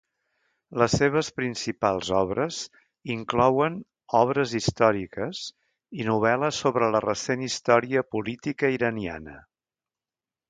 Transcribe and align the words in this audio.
Les 0.81 0.93
seves 0.99 1.27
principals 1.39 2.07
obres 2.19 2.61
inclouen 3.15 3.75
obres 4.21 4.55
històriques 4.59 5.41
i 6.03 6.07
novel·les 6.09 6.61
sobre 6.65 6.89
la 6.95 7.03
recent 7.07 7.43
història 7.49 8.05
política 8.17 8.73
iraniana. 8.79 9.37